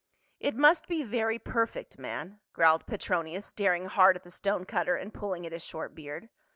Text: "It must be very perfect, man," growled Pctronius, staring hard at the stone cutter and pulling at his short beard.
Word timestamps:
"It 0.39 0.55
must 0.55 0.87
be 0.87 1.03
very 1.03 1.37
perfect, 1.37 1.99
man," 1.99 2.39
growled 2.53 2.87
Pctronius, 2.87 3.43
staring 3.45 3.85
hard 3.85 4.15
at 4.15 4.23
the 4.23 4.31
stone 4.31 4.65
cutter 4.65 4.95
and 4.95 5.13
pulling 5.13 5.45
at 5.45 5.51
his 5.51 5.63
short 5.63 5.93
beard. 5.93 6.29